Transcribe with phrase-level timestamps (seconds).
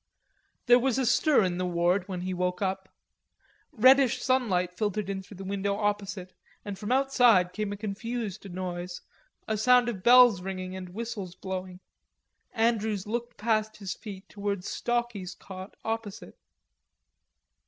[0.65, 2.89] There was a stir in the ward when he woke up.
[3.71, 6.33] Reddish sunlight filtered in through the window opposite,
[6.65, 9.01] and from outside came a confused noise,
[9.47, 11.81] a sound of bells ringing and whistles blowing.
[12.51, 16.35] Andrews looked past his feet towards Stalky's cot opposite.